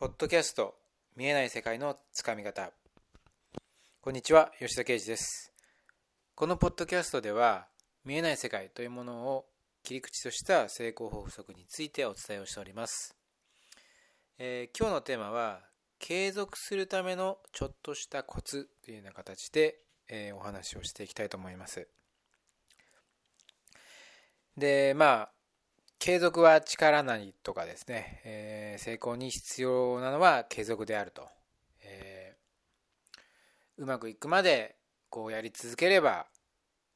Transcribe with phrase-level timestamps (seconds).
[0.00, 0.76] ポッドキャスト
[1.16, 2.70] 見えない世界のつかみ方。
[4.00, 5.52] こんにちは吉田啓二です。
[6.36, 7.66] このポッドキャストでは
[8.04, 9.46] 見えない世界というものを
[9.82, 13.16] 切り口とした成功法則についてお伝えをしております、
[14.38, 15.62] えー、今日のテーマは
[15.98, 21.88] 継続するためのちょっとしたコツというような形で、えー、お話をしていきたいと思います。
[24.56, 25.30] でまあ
[25.98, 31.28] 継続は力なりとかですね、えー、成功に必要なのは継続であると、
[31.82, 34.76] えー、うまくいくまで
[35.10, 36.26] こうやり続ければ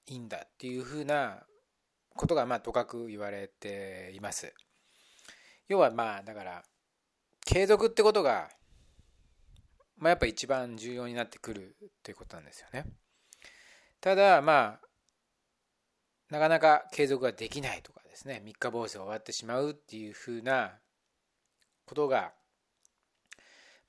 [0.07, 1.43] いいんだっていうふうな
[2.15, 4.55] ことがまあとかく言われています。
[5.69, 6.63] 要はまあだから
[7.45, 8.51] 継続ってことが、
[9.97, 12.85] まあ、やっぱ一番重要になってくるということなんですよね。
[14.01, 14.87] ただまあ
[16.33, 20.73] なかなか継続ができないとかですね三日坊主が終わってしまうっていうふうな
[21.85, 22.33] ことが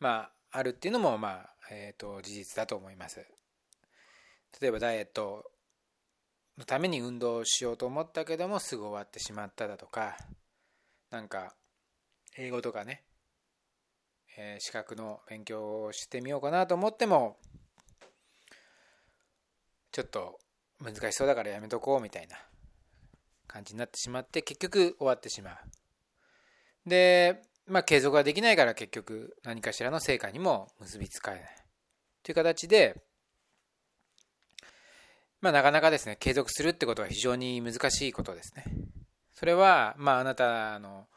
[0.02, 3.26] まああるっていうのもまあ、えーと、事実だと思います。
[4.62, 5.50] 例えばダイエット
[6.58, 10.18] のために運動しようと思ったけどもすぐ終わってしまっただとか
[11.12, 11.56] なんか
[12.38, 13.04] 英語とかね、
[14.38, 17.38] えー、資格の勉強をしてみようかなと思っても
[19.94, 20.40] ちょっと
[20.84, 22.38] 難しそうだからやめとこうみたいな
[23.48, 26.90] 感じになってしまって結局終わってしまう。
[26.90, 31.46] でまあ継続ができないから結局何かしらの成果にも結びつかえない。
[32.24, 33.02] という形で
[35.40, 38.66] まあなかなかですね継続するってことは非常に難しいことですね。
[39.34, 41.08] それはまああなたの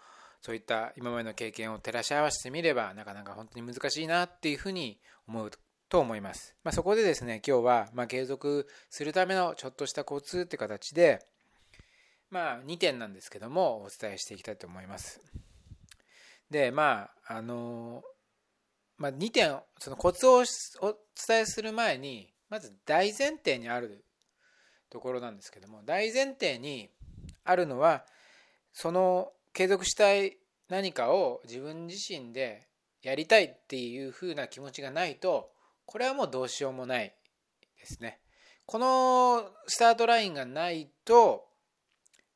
[0.42, 5.50] そういった今までの経験を照らし合わせてみればなかなか本当に難しいなっていうふうに思う
[5.88, 6.54] と思います。
[6.64, 11.24] まあ、そこでですね、今日はま継続するためのちょっとしたコツって形で、
[12.30, 15.20] まあ、2点なんですけども、お伝えしていきたいと思います。
[16.50, 18.02] で、まあ、あの、
[18.96, 20.44] まあ、2点、そのコツをお
[21.26, 24.04] 伝えする前に、まず大前提にある
[24.90, 26.90] ところなんですけども、大前提に
[27.44, 28.04] あるのは、
[28.72, 30.36] その継続したい
[30.68, 32.68] 何かを自分自身で
[33.02, 35.50] やりたいっていう風な気持ちがないと、
[35.86, 37.14] これはもうどうしようもない
[37.78, 38.20] ですね。
[38.66, 41.46] このスタートラインがないと、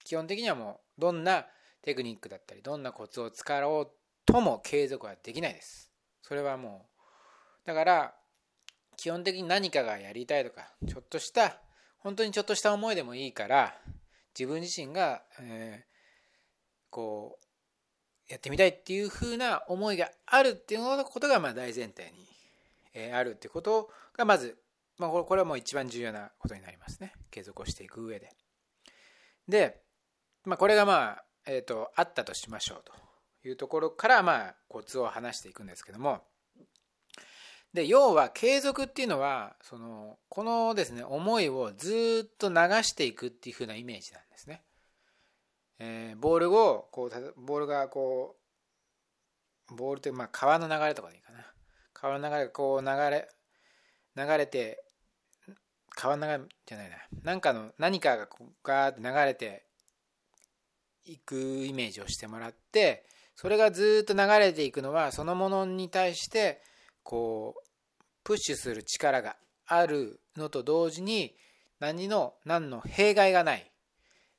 [0.04, 1.46] 基本的にはもうどんな
[1.82, 3.90] テクニックだったりどんなコツを使おう
[4.26, 5.90] とも継続はできないです
[6.22, 6.86] それはも
[7.64, 8.14] うだから
[8.96, 11.60] 基本的に何かがやりたいとかちょっとした
[11.98, 13.74] 本当にちょっとした思いでもいいから
[14.38, 15.86] 自分自身が、えー、
[16.90, 22.26] こうやってみたいっていう風な思いがあるっていうことがまあ大前提に、
[22.94, 24.58] えあるってことがまず、
[24.98, 28.30] まあ、これはもう一番重要なことになりますね継続をしていく上で。
[29.48, 29.82] で
[30.44, 32.92] まあ、これがまあ、えっ、ー、と、あったとしましょうと
[33.46, 36.22] いうところから、まあ、コツを話していくんですけども、
[37.72, 44.62] で、要は継続っていうのは、その、このですね、思いをずっと流していくっていう風なイメージなんですね。
[45.78, 48.36] えー、ボールを、こう、ボールがこ
[49.70, 51.46] う、ボールって、まあ、川の流れとかでいいかな。
[52.00, 53.28] 川の流れがこう流れ、
[54.16, 54.82] 流れて、
[55.90, 56.96] 川の流れじゃないな。
[57.22, 59.64] なんかの、何かがこうガーって流れて
[61.04, 66.62] いくイメージをしてもらってそれがずっと流れていくのはそのものに対して
[67.02, 67.68] こう
[68.22, 71.34] プッシュする力があるのと同時に
[71.78, 73.70] 何の何の弊害がない、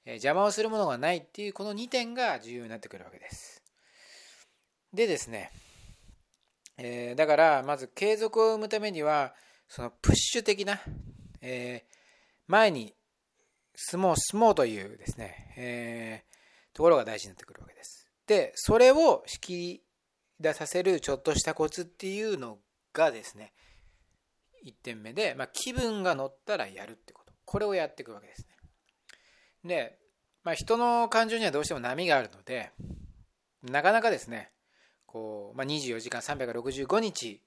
[0.05, 3.63] え邪魔をするものがないっていうこの2点が重要になってくるわけです。
[4.93, 5.51] でですね、
[6.77, 9.33] えー、だからまず継続を生むためには
[9.67, 10.79] そのプッシュ的な、
[11.41, 11.95] えー、
[12.47, 12.93] 前に
[13.75, 16.23] 進もう進もうというですね、え
[16.73, 18.07] ところが大事になってくるわけです。
[18.27, 19.83] で、それを引き
[20.39, 22.59] 出させるちょっとしたコツっていうの
[22.93, 23.53] がですね、
[24.65, 27.33] 1点目で、まあ、気分が乗ったらやるってこと。
[27.45, 28.45] これをやっていくわけです
[29.63, 29.67] ね。
[29.69, 29.97] で、
[30.43, 32.71] まあ、人の感情にはどうしても波があるので、
[33.63, 34.51] なかなかですね、
[35.11, 37.41] こう、まあ、24時間365日、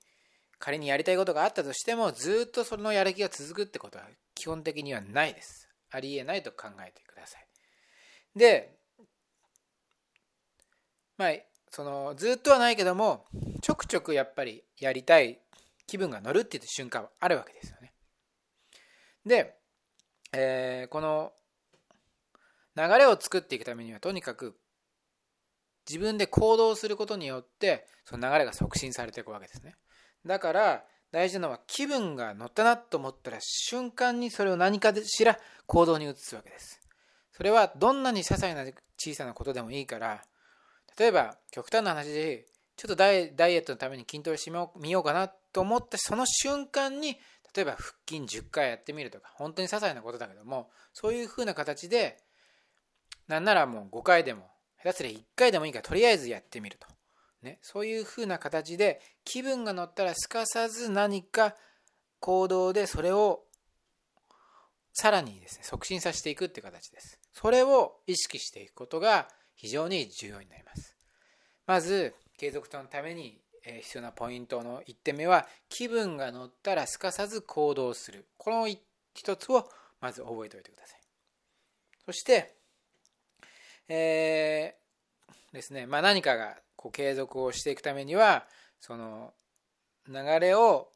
[0.59, 5.69] 仮にやりたいことがあったとしても、ずっとそのやる気が続くってことは基本的にはないです。
[5.91, 7.47] ありえないと考えてください。
[8.37, 8.77] で、
[11.17, 11.33] まあ、
[11.71, 13.25] そのずっとはないけども
[13.61, 15.41] ちょくちょくやっぱりやりたい
[15.87, 17.93] 気分が乗るっていう瞬間はあるわけですよね。
[19.25, 19.57] で、
[20.33, 21.33] えー、この
[22.77, 24.57] 流れを作っていくためにはとにかく
[25.89, 29.75] 自分で行動することによってその流れが促進されていくわけですね。
[30.27, 36.81] だから大事なのは気分が乗ったなと思ったら瞬間にそれを何かしら行動に移すわけです。
[37.33, 38.65] それはどんなに些細な
[38.97, 40.23] 小さなことでもいいから
[40.99, 42.47] 例えば極端な話で
[42.77, 47.19] ちょっとダイエットのために筋トレしてみようかなと思ってその瞬間に
[47.55, 52.19] 例えば腹筋10回やってみるとか本当に些細なことだけどもそういう風な形で
[53.29, 54.49] なんならもう5回でも
[54.85, 56.87] 下手すりゃ1回でもいいからとりあえずやってみると、
[57.43, 61.55] ね、そういう風な形で気分が乗ったらすかさず何か
[62.21, 63.41] 行動でそれを
[64.93, 67.19] さらにですね促進させていくって形です。
[67.33, 70.97] それを意識していくことが非常に重要になります。
[71.67, 73.41] まず継続とのために
[73.81, 78.27] 必要なポイントの1点目は気分が乗ったらすかさず行動する。
[78.37, 78.69] この
[79.15, 79.69] 一つを
[80.01, 81.01] まず覚えておいてください。
[82.05, 82.55] そして
[83.89, 85.87] えー、ですね。
[85.87, 88.47] まあ何かがこう継続をしていくためには
[88.81, 89.33] その
[90.09, 90.89] 流れを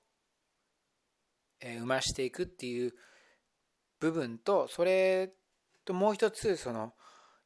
[1.60, 2.94] 生ましていくっていう
[4.00, 5.30] 部分とそれ
[5.84, 6.92] ともう一つその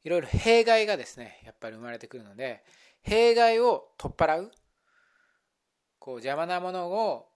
[0.03, 2.63] いろいろ弊害がですねやっぱり生まれてくるので
[3.01, 4.51] 弊害を取っ払う
[5.99, 7.27] こう邪魔なものを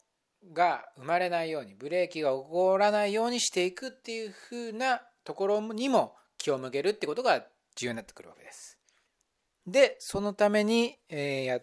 [0.54, 7.44] が生まれないようにブレーキが起こらないようにしていくっていうふうなところにも気を向けるってことが
[7.78, 8.78] 重要になってくるわけです。
[9.66, 11.60] でそのために、え、や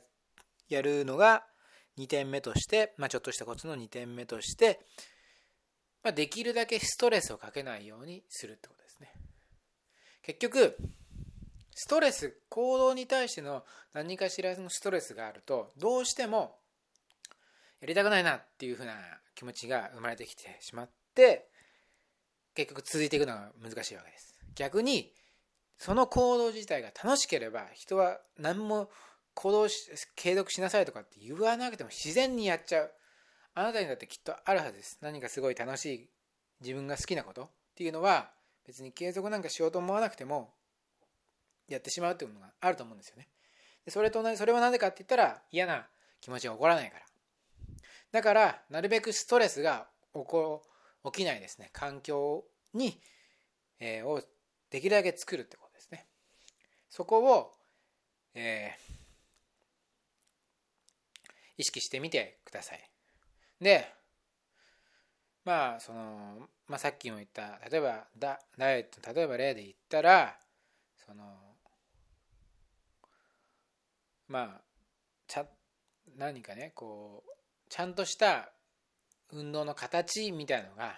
[0.68, 1.44] やるのが
[1.98, 4.80] 2点目として、まあ、ちょっとしたコツの2点目として、
[6.02, 9.12] まあ、できるだけストレスをかけないようにするってことですね。
[10.22, 10.76] 結局
[11.74, 16.56] ストレス行動に対しての何かしらのストレスがあるとどうしても
[17.80, 18.94] やりたくないなっていうふうな
[19.34, 21.48] 気持ちが生まれてきてしまって
[22.54, 25.12] 結局続いていくのが難しいわけです逆に
[25.78, 28.90] その行動自体が楽しければ人は何も
[29.34, 32.90] 行動し継続しなさいとかって言わなくても自然にやっちゃう
[33.54, 36.08] あなたにだってきっとあるはずです何かすごい楽しい
[36.60, 38.30] 自分が好きなことっていうのは
[38.66, 40.54] 別に継続なんかしようと思わなくても
[41.68, 43.28] やってしまうっていうのがあると思うんですよね。
[43.84, 45.86] でそれと同じそれは何でかって言ったら嫌な
[46.20, 47.04] 気持ちが起こらないから。
[48.12, 50.62] だからなるべくストレスが起こ
[51.04, 53.00] 起きないですね環境に、
[53.80, 54.22] えー、を
[54.70, 55.63] できるだけ作るってこと。
[56.94, 57.50] そこを、
[58.36, 62.88] えー、意識してみてください。
[63.60, 63.92] で
[65.44, 70.36] まあその、まあ、さっきも言った例えばダダイエット例えば例で言ったら
[71.04, 71.24] その
[74.28, 74.60] まあ
[75.26, 75.46] ちゃ
[76.16, 77.30] 何かねこう
[77.70, 78.52] ちゃんとした
[79.32, 80.94] 運動の形みたいのが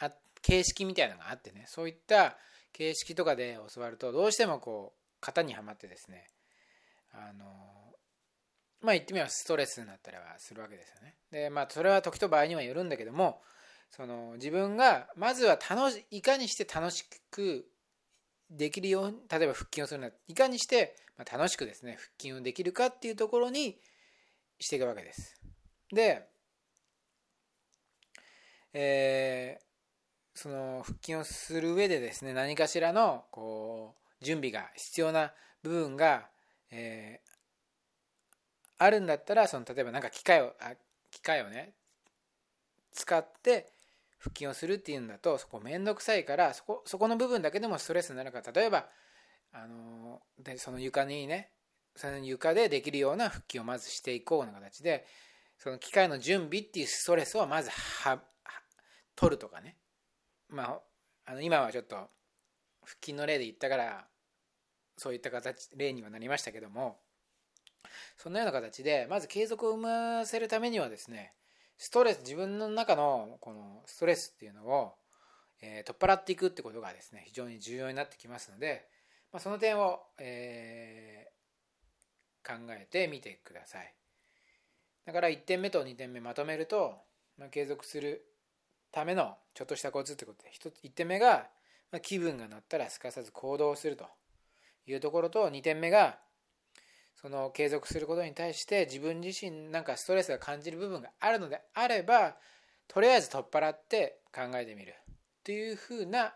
[0.00, 2.38] あ形式みたいなのがあってねそういった
[2.72, 6.26] 形式とかで教わるとどうしてもこう型にはまってですね
[7.12, 7.44] あの
[8.82, 11.16] まあ言ってみればストレスになったりはするわけですよね。
[11.30, 13.40] でまあそれは時と場合にはよるんだけども
[13.90, 17.66] その自分がまずは楽しいかにして楽しく
[18.50, 20.96] できるように例えば腹筋をするのはいかにして
[21.30, 23.78] 楽しくですね腹筋をできるかっていうところに
[24.58, 25.40] していくわけです。
[25.92, 26.26] で、
[28.72, 35.32] えー、その腹筋をする上でですね何かしらのこう準備が必要な
[35.62, 36.26] 部分が、
[36.72, 40.72] えー、あるんだったらその例えば何か機械をあ
[41.12, 41.74] 機械をね
[42.92, 43.72] 使って
[44.18, 48.86] 腹筋をするっていうんだとそこ面倒くさいからそこそこの部分だけでもストレスになるから例えば
[49.52, 51.50] あのでその床にね
[51.94, 55.06] その床でできるような腹筋をまずしていこうな形で
[55.58, 58.20] その機械の準備っていうストレスをまずは
[59.14, 59.76] 取るとかね。
[60.48, 60.80] まあ
[61.26, 62.10] あの今はちょっと腹
[63.00, 64.06] 筋の例で言ったから
[64.96, 66.98] そういった形例にはなりましたけども
[68.16, 71.32] そんなような形でまず継続を生ませるためにはですね
[71.76, 74.94] ストレス自分の中のこのストレスっていうのを、
[75.60, 78.86] えー、取っ払っていくってことがですね非常に重要になってきますので、
[79.32, 83.94] まあ、その点を、えー、考えてみてください。
[85.06, 86.94] だから1点目と2点目まとめると、
[87.36, 88.24] まあ、継続する
[88.90, 91.48] ためのちょっとしたコツってことで 1, 1点目が、
[91.90, 94.06] まあ、気分が乗ったらすかさず行動すると。
[94.86, 96.18] いうところと2点目が
[97.24, 102.36] その継続することに対して自分自身なんかストレスが感じる部分があるのであれば
[102.86, 104.94] とりあえず取っ払って考えてみる
[105.42, 106.34] というふうな、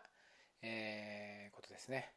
[0.62, 2.12] えー、ことですね。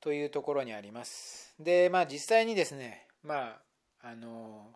[0.00, 1.54] というところにあります。
[1.58, 3.60] でまあ実際にですねま
[4.02, 4.72] ああの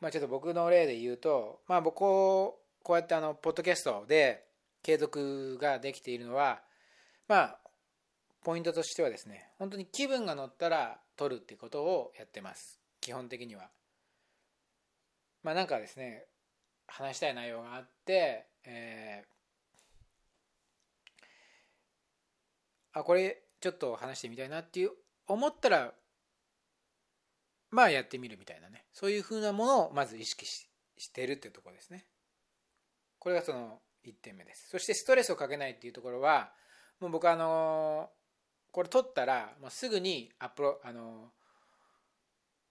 [0.00, 4.44] まあちょっと僕の例で言うとまあ僕こうやってあのポッドキャストで
[4.82, 6.62] 継続ができているのは
[7.26, 7.58] まあ
[8.46, 12.78] ポイントとしてはですね本当に気分が乗ったら撮るってことをやってます。
[13.00, 13.70] 基本的には。
[15.42, 16.26] まあなんかですね
[16.86, 24.90] 話したい内容があって、えー、あこれちょっと話してみたいなっていう
[25.26, 25.92] 思ったら
[27.72, 28.84] まあやってみるみたいなね。
[28.92, 32.06] そういうふうなものをまず意識ししてるっていうところですね。
[33.18, 34.68] これがその1点目です。
[34.68, 36.52] そしてストレスをかけないっていうところは
[37.00, 38.08] もう僕あの
[38.76, 41.30] これ撮ったらもうすぐにアップロあの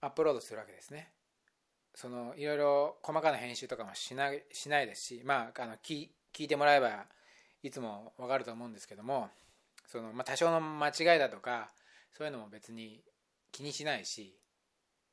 [0.00, 1.10] アップロードするわけですね。
[1.96, 7.06] そのいろいろ細かな編集とかもしないしないですしまああの聞聞いてもらえば
[7.64, 9.30] いつも分かると思うんですけども
[9.88, 11.72] その、まあ、多少の間違いだとか
[12.16, 13.00] そういうのも別に
[13.50, 14.38] 気にしないし、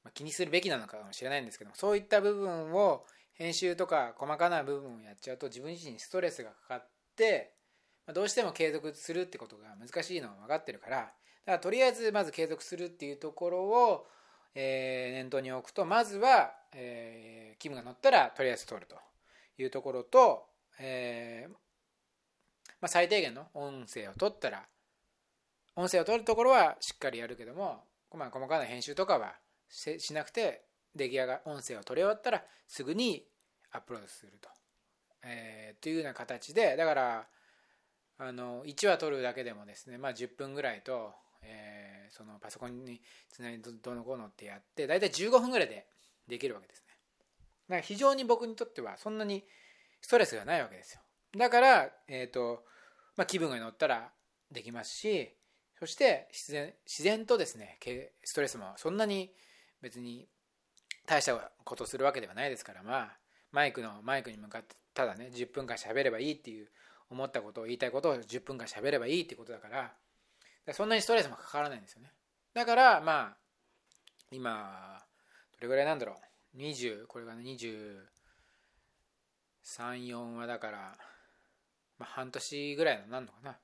[0.04, 7.56] まあ、気にするべきなのかもしれないんですけどもそういった部分を編集とか細かな部分をやっちゃうと自分自身にストレスがかかって、
[8.08, 10.98] ま、どうしても継続するってことが難しいのは分かってるから。
[10.98, 11.14] だか
[11.46, 14.08] らとりあえずまず継続するっていうところを、
[14.56, 18.96] え、念頭に置くとまずは、えー、気分が乗ったらとりあえず撮ると
[19.58, 20.46] いうところと、
[20.80, 21.52] えー
[22.82, 24.64] まあ、最低限の音声を取ったら
[25.76, 27.84] 音声を取るところはしっかりやるけども、
[28.14, 29.34] まあ、細かな編集とかは
[29.70, 33.26] しなくて出来上が音声を取り終わったらすぐに
[33.72, 34.50] アップロードすると、
[35.24, 37.28] えー、というような形でだから
[38.18, 43.02] あの1話取るだけでもですね、まあ、10分ぐらいと、えー、そのパソコンに
[43.32, 45.88] つないでどのこうのってやって大体15分ぐらいで
[46.28, 46.94] できるわけですね。
[47.70, 49.44] だから非常に僕にとってはそんなに
[50.02, 51.02] ストレスがないわけですよ。
[51.38, 52.64] だから、えーと
[53.16, 54.12] まあ、気分が乗ったら
[54.52, 55.30] できますし
[55.80, 57.80] そして自然自然とですね
[58.24, 59.32] ストレスもそんなに
[59.82, 60.28] 別に
[61.06, 63.18] 大したことするわけではないですからまあ
[63.52, 66.70] マイクのマイクに向かってただね10分間喋ればいいっていう
[67.14, 69.94] 思ったことを言いたいことを10分間喋ればいいってことだから
[70.74, 72.12] そんなにストレスもかからないんですよね。
[72.54, 73.38] だからまあ
[74.32, 75.02] 今
[75.54, 76.18] どれぐらいなんだろ
[76.56, 76.58] う。
[76.58, 80.98] 20これがね234話だから、
[82.00, 83.58] まあ、半年ぐらいのなんのかな。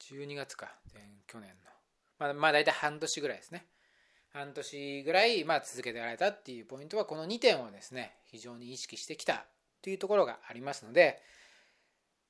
[0.00, 0.74] 12月か。
[0.92, 1.56] 前去年の。
[2.18, 3.66] まあまあ大体半年ぐらいですね。
[4.32, 9.44] 半年ぐらい、まあ、続けてられたっていうポイントはこの2点をですね非常に意識してきた
[9.82, 11.20] というところがありますので、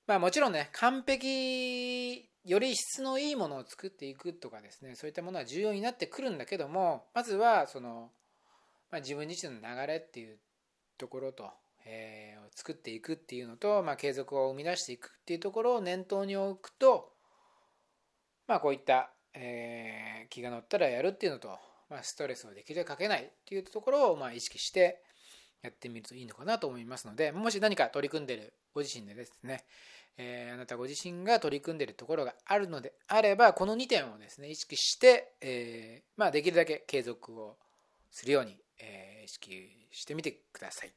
[0.06, 8.10] まあ、もちろんね完璧より質のいいものを作っていくとかですねそういったものは重要になってくるんだけどもまずはその、
[8.90, 10.38] まあ、自分自身の流れっていう
[10.98, 11.50] ところと、
[11.86, 17.12] えー、作っていくっていうのと、まあ、継続を生み出していくっていうところを念頭に置くと、
[18.48, 21.58] まあ、こういった、えー、気が乗ったらやるっていうのと
[21.92, 25.02] まあ、ストレスをできるだけかけないっていうところをまあ意識して
[25.62, 29.64] やってみるといいのかなと思いますのでもし何か取り組んでるご自身でですね、
[30.18, 37.56] えー、あなたご自身が取り組んでるところがあるのであればこの2点をですね意識して、えー、まあ、できるだけ継続を
[38.10, 40.92] するように、えー、意識してみてください。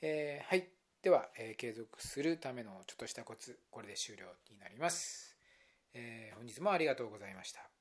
[0.00, 0.68] えはい。
[1.02, 5.36] では、え継続するためのちょっとしたコツ、これで終了になります。
[5.92, 7.73] え本日もありがとうございました。